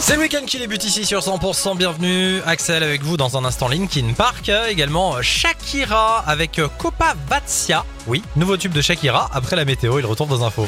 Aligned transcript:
C'est 0.00 0.16
le 0.16 0.20
week-end 0.20 0.44
qui 0.46 0.58
débute 0.58 0.84
ici 0.84 1.06
sur 1.06 1.20
100%. 1.20 1.78
Bienvenue, 1.78 2.42
Axel 2.44 2.82
avec 2.82 3.02
vous 3.02 3.16
dans 3.16 3.38
un 3.38 3.44
instant 3.46 3.68
Linkin 3.68 4.12
Park. 4.14 4.50
Également 4.68 5.22
Shakira 5.22 6.18
avec 6.26 6.60
Copa 6.76 7.14
Vatsia. 7.26 7.86
Oui, 8.06 8.22
nouveau 8.36 8.58
tube 8.58 8.72
de 8.72 8.82
Shakira. 8.82 9.30
Après 9.32 9.56
la 9.56 9.64
météo, 9.64 9.98
il 9.98 10.04
retourne 10.04 10.28
dans 10.28 10.44
info. 10.44 10.66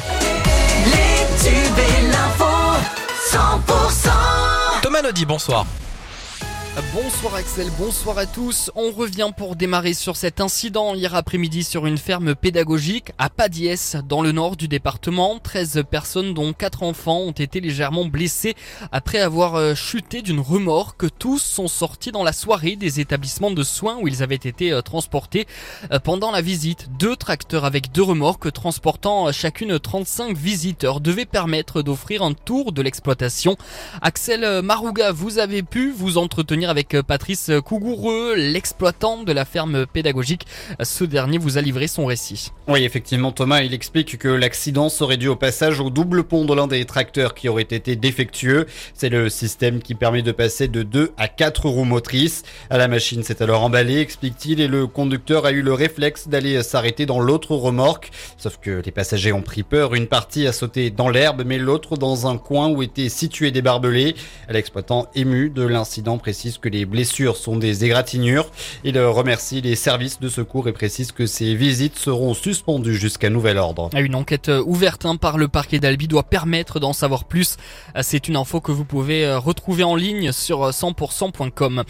Les 0.85 1.43
tubes 1.43 1.77
et 1.77 2.07
l'info 2.07 2.45
100% 3.31 4.09
Thomas 4.81 5.01
bonsoir. 5.27 5.65
Bonsoir 6.91 7.35
Axel, 7.35 7.67
bonsoir 7.77 8.17
à 8.17 8.25
tous. 8.25 8.71
On 8.73 8.89
revient 8.89 9.29
pour 9.37 9.55
démarrer 9.55 9.93
sur 9.93 10.15
cet 10.15 10.41
incident 10.41 10.95
hier 10.95 11.13
après-midi 11.13 11.63
sur 11.63 11.85
une 11.85 11.99
ferme 11.99 12.33
pédagogique 12.33 13.11
à 13.19 13.29
Padiès, 13.29 13.95
dans 14.09 14.23
le 14.23 14.31
nord 14.31 14.57
du 14.57 14.67
département. 14.67 15.37
13 15.37 15.83
personnes 15.87 16.33
dont 16.33 16.51
4 16.51 16.81
enfants 16.81 17.19
ont 17.19 17.31
été 17.31 17.59
légèrement 17.59 18.05
blessés 18.05 18.55
après 18.91 19.19
avoir 19.19 19.53
euh, 19.53 19.75
chuté 19.75 20.23
d'une 20.23 20.39
remorque. 20.39 21.05
Tous 21.19 21.37
sont 21.37 21.67
sortis 21.67 22.11
dans 22.11 22.23
la 22.23 22.33
soirée 22.33 22.75
des 22.75 22.99
établissements 22.99 23.51
de 23.51 23.61
soins 23.61 23.99
où 24.01 24.07
ils 24.07 24.23
avaient 24.23 24.33
été 24.33 24.71
euh, 24.71 24.81
transportés 24.81 25.45
euh, 25.91 25.99
pendant 25.99 26.31
la 26.31 26.41
visite. 26.41 26.87
Deux 26.97 27.15
tracteurs 27.15 27.65
avec 27.65 27.91
deux 27.91 28.01
remorques 28.01 28.51
transportant 28.51 29.31
chacune 29.31 29.77
35 29.77 30.35
visiteurs 30.35 31.01
devaient 31.01 31.25
permettre 31.25 31.83
d'offrir 31.83 32.23
un 32.23 32.33
tour 32.33 32.71
de 32.71 32.81
l'exploitation. 32.81 33.57
Axel 34.01 34.63
Marouga, 34.63 35.11
vous 35.11 35.37
avez 35.37 35.61
pu 35.61 35.91
vous 35.91 36.17
entretenir 36.17 36.62
avec 36.69 36.95
Patrice 37.01 37.51
Cougoureux, 37.65 38.35
l'exploitant 38.35 39.23
de 39.23 39.31
la 39.31 39.45
ferme 39.45 39.85
pédagogique. 39.85 40.45
Ce 40.81 41.03
dernier 41.03 41.37
vous 41.37 41.57
a 41.57 41.61
livré 41.61 41.87
son 41.87 42.05
récit. 42.05 42.51
Oui, 42.67 42.83
effectivement, 42.83 43.31
Thomas, 43.31 43.61
il 43.61 43.73
explique 43.73 44.17
que 44.17 44.27
l'accident 44.27 44.89
serait 44.89 45.17
dû 45.17 45.27
au 45.27 45.35
passage 45.35 45.79
au 45.79 45.89
double 45.89 46.23
pont 46.23 46.45
de 46.45 46.53
l'un 46.53 46.67
des 46.67 46.85
tracteurs 46.85 47.33
qui 47.33 47.49
aurait 47.49 47.63
été 47.63 47.95
défectueux. 47.95 48.67
C'est 48.93 49.09
le 49.09 49.29
système 49.29 49.81
qui 49.81 49.95
permet 49.95 50.21
de 50.21 50.31
passer 50.31 50.67
de 50.67 50.83
2 50.83 51.11
à 51.17 51.27
4 51.27 51.67
roues 51.67 51.83
motrices. 51.83 52.43
À 52.69 52.77
la 52.77 52.87
machine 52.87 53.23
s'est 53.23 53.41
alors 53.41 53.63
emballé, 53.63 53.99
explique-t-il, 53.99 54.59
et 54.59 54.67
le 54.67 54.87
conducteur 54.87 55.45
a 55.45 55.51
eu 55.51 55.61
le 55.61 55.73
réflexe 55.73 56.27
d'aller 56.27 56.63
s'arrêter 56.63 57.05
dans 57.05 57.19
l'autre 57.19 57.55
remorque. 57.55 58.11
Sauf 58.37 58.57
que 58.57 58.81
les 58.83 58.91
passagers 58.91 59.33
ont 59.33 59.41
pris 59.41 59.63
peur. 59.63 59.95
Une 59.95 60.07
partie 60.07 60.47
a 60.47 60.53
sauté 60.53 60.89
dans 60.89 61.09
l'herbe, 61.09 61.43
mais 61.45 61.57
l'autre 61.57 61.97
dans 61.97 62.27
un 62.27 62.37
coin 62.37 62.69
où 62.69 62.81
étaient 62.81 63.09
situés 63.09 63.51
des 63.51 63.61
barbelés. 63.61 64.15
L'exploitant 64.49 65.07
ému 65.15 65.49
de 65.49 65.63
l'incident 65.63 66.17
précise 66.17 66.52
que 66.57 66.69
les 66.69 66.85
blessures 66.85 67.37
sont 67.37 67.57
des 67.57 67.85
égratignures. 67.85 68.49
Il 68.83 68.99
remercie 68.99 69.61
les 69.61 69.75
services 69.75 70.19
de 70.19 70.29
secours 70.29 70.67
et 70.67 70.73
précise 70.73 71.11
que 71.11 71.25
ces 71.25 71.55
visites 71.55 71.97
seront 71.97 72.33
suspendues 72.33 72.97
jusqu'à 72.97 73.29
nouvel 73.29 73.57
ordre. 73.57 73.89
Une 73.95 74.15
enquête 74.15 74.51
ouverte 74.65 75.05
hein, 75.05 75.15
par 75.15 75.37
le 75.37 75.47
parquet 75.47 75.79
d'Albi 75.79 76.07
doit 76.07 76.23
permettre 76.23 76.79
d'en 76.79 76.93
savoir 76.93 77.25
plus. 77.25 77.57
C'est 78.01 78.27
une 78.27 78.35
info 78.35 78.61
que 78.61 78.71
vous 78.71 78.85
pouvez 78.85 79.25
euh, 79.25 79.39
retrouver 79.39 79.83
en 79.83 79.95
ligne 79.95 80.31
sur 80.31 80.69
100%.com. 80.69 81.83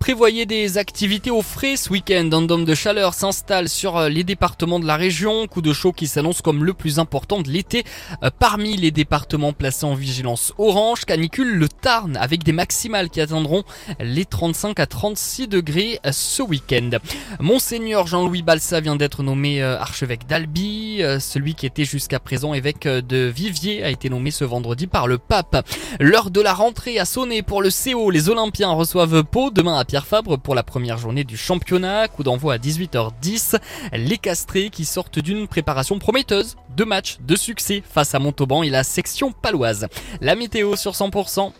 Prévoyez 0.00 0.46
des 0.46 0.78
activités 0.78 1.30
au 1.30 1.42
frais 1.42 1.76
ce 1.76 1.90
week-end. 1.90 2.30
Un 2.32 2.40
dôme 2.40 2.64
de 2.64 2.74
chaleur 2.74 3.12
s'installe 3.12 3.68
sur 3.68 3.98
euh, 3.98 4.08
les 4.08 4.24
départements 4.24 4.80
de 4.80 4.86
la 4.86 4.96
région. 4.96 5.46
Coup 5.46 5.60
de 5.60 5.74
chaud 5.74 5.92
qui 5.92 6.06
s'annonce 6.06 6.40
comme 6.40 6.64
le 6.64 6.72
plus 6.72 6.98
important 6.98 7.42
de 7.42 7.50
l'été. 7.50 7.84
Euh, 8.22 8.30
parmi 8.36 8.78
les 8.78 8.92
départements 8.92 9.52
placés 9.52 9.84
en 9.84 9.92
vigilance 9.92 10.54
orange, 10.56 11.04
canicule 11.04 11.54
le 11.54 11.68
Tarn 11.68 12.16
avec 12.16 12.44
des 12.44 12.52
maximales 12.52 13.10
qui 13.10 13.20
atteindront 13.20 13.62
les 14.00 14.24
35 14.24 14.80
à 14.80 14.86
36 14.86 15.48
degrés 15.48 16.00
euh, 16.06 16.12
ce 16.12 16.42
week-end. 16.42 16.92
Monseigneur 17.38 18.06
Jean-Louis 18.06 18.42
Balsa 18.42 18.80
vient 18.80 18.96
d'être 18.96 19.22
nommé 19.22 19.62
archevêque 19.62 20.26
d'Albi. 20.26 21.02
Celui 21.20 21.54
qui 21.54 21.66
était 21.66 21.84
jusqu'à 21.84 22.18
présent 22.18 22.54
évêque 22.54 22.88
de 22.88 23.26
Viviers 23.26 23.84
a 23.84 23.90
été 23.90 24.08
nommé 24.08 24.30
ce 24.30 24.44
vendredi 24.44 24.86
par 24.86 25.06
le 25.06 25.18
pape. 25.18 25.68
L'heure 26.00 26.30
de 26.30 26.40
la 26.40 26.54
rentrée 26.54 26.98
a 26.98 27.04
sonné 27.04 27.42
pour 27.42 27.60
le 27.60 27.68
CO. 27.68 28.10
Les 28.10 28.30
Olympiens 28.30 28.70
reçoivent 28.70 29.24
Pau 29.24 29.50
demain 29.50 29.76
à 29.76 29.84
Pierre 29.90 30.06
Fabre 30.06 30.38
pour 30.38 30.54
la 30.54 30.62
première 30.62 30.98
journée 30.98 31.24
du 31.24 31.36
championnat. 31.36 32.06
Coup 32.06 32.22
d'envoi 32.22 32.54
à 32.54 32.58
18h10. 32.58 33.58
Les 33.92 34.18
castrés 34.18 34.70
qui 34.70 34.84
sortent 34.84 35.18
d'une 35.18 35.48
préparation 35.48 35.98
prometteuse. 35.98 36.54
Deux 36.76 36.84
matchs 36.84 37.16
de 37.26 37.34
succès 37.34 37.82
face 37.92 38.14
à 38.14 38.20
Montauban 38.20 38.62
et 38.62 38.70
la 38.70 38.84
section 38.84 39.32
paloise. 39.32 39.88
La 40.20 40.36
météo 40.36 40.76
sur 40.76 40.92
100%. 40.92 41.50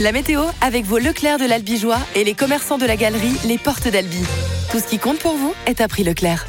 La 0.00 0.12
météo 0.12 0.44
avec 0.62 0.86
vos 0.86 0.96
Leclerc 0.96 1.36
de 1.36 1.44
l'Albigeois 1.44 1.98
et 2.14 2.24
les 2.24 2.32
commerçants 2.32 2.78
de 2.78 2.86
la 2.86 2.96
galerie 2.96 3.36
Les 3.44 3.58
Portes 3.58 3.86
d'Albi. 3.86 4.24
Tout 4.72 4.78
ce 4.78 4.86
qui 4.86 4.98
compte 4.98 5.18
pour 5.18 5.34
vous 5.34 5.52
est 5.66 5.82
à 5.82 5.88
prix 5.88 6.04
Leclerc. 6.04 6.46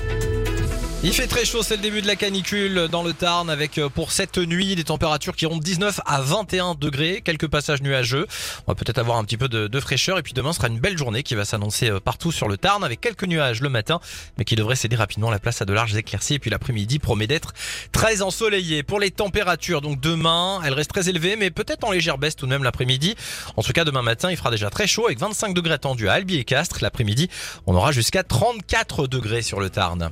Il 1.04 1.14
fait 1.14 1.26
très 1.26 1.46
chaud, 1.46 1.64
c'est 1.64 1.78
le 1.78 1.82
début 1.82 2.04
de 2.04 2.08
la 2.08 2.16
canicule 2.16 2.88
dans 2.88 3.02
le 3.02 3.12
Tarn 3.14 3.50
avec 3.50 3.80
euh, 3.80 3.90
pour 3.90 4.12
cette 4.12 4.38
nuit 4.38 4.76
des 4.76 4.84
températures 4.84 5.36
qui 5.36 5.46
iront 5.46 5.58
de 5.58 5.64
19 5.64 6.00
à 6.06 6.22
21 6.22 6.76
degrés, 6.76 7.24
quelques 7.26 7.48
passages 7.48 7.82
nuageux. 7.82 8.28
On 8.68 8.72
va 8.72 8.76
peut-être 8.76 9.00
avoir 9.00 9.18
un 9.18 9.24
petit 9.24 9.36
peu 9.36 9.50
de, 9.50 9.80
fraîcheur 9.80 10.20
et 10.20 10.22
puis 10.22 10.34
demain 10.34 10.54
sera 10.54 10.68
une 10.68 10.80
belle 10.80 11.00
journée 11.00 11.24
qui 11.24 11.34
va 11.34 11.44
s'annoncer 11.44 11.90
euh, 11.90 12.00
partout 12.00 12.32
sur 12.32 12.48
le 12.48 12.56
Tarn 12.56 12.84
avec 12.84 13.02
quelques 13.02 13.24
nuages 13.24 13.62
le 13.62 13.70
matin 13.70 14.00
mais 14.38 14.46
qui 14.46 14.56
devrait 14.56 14.76
céder 14.76 14.96
rapidement 14.96 15.32
la 15.32 15.40
place 15.40 15.60
à 15.64 15.66
de 15.66 15.74
larges 15.74 15.96
éclaircies 15.96 16.36
et 16.36 16.40
puis 16.40 16.52
l'après-midi 16.52 17.00
promet 17.00 17.26
d'être 17.26 17.54
très 17.92 18.22
ensoleillé. 18.22 18.84
Pour 18.84 19.00
les 19.00 19.10
températures, 19.10 19.82
donc 19.82 20.00
demain, 20.00 20.62
elles 20.64 20.74
restent 20.74 20.92
très 20.92 21.10
élevées 21.10 21.36
mais 21.36 21.50
peut-être 21.50 21.84
en 21.84 21.90
légère 21.90 22.20
baisse 22.20 22.36
tout 22.36 22.46
de 22.46 22.52
même 22.52 22.64
l'après-midi. 22.64 23.16
En 23.58 23.64
tout 23.64 23.74
cas, 23.74 23.86
demain 23.86 24.04
matin, 24.04 24.30
il 24.30 24.38
fera 24.38 24.52
déjà 24.52 24.70
très 24.70 24.86
chaud 24.86 25.08
avec 25.08 25.18
25 25.18 25.56
degrés 25.56 25.74
attendus 25.74 26.10
à 26.10 26.14
Albi 26.14 26.38
et 26.38 26.44
Castres. 26.44 26.78
L'après-midi, 26.84 27.28
on 27.66 27.74
aura 27.74 27.92
jusqu'à 27.92 28.22
34 28.22 29.08
degrés 29.08 29.42
sur 29.42 29.60
le 29.60 29.72
Tarn. 29.72 30.12